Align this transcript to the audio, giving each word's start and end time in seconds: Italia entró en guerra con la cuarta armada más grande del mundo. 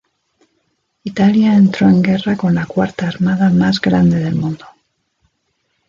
Italia 1.03 1.53
entró 1.53 1.87
en 1.87 2.01
guerra 2.01 2.35
con 2.35 2.55
la 2.55 2.65
cuarta 2.65 3.07
armada 3.07 3.51
más 3.51 3.79
grande 3.79 4.17
del 4.17 4.33
mundo. 4.33 4.65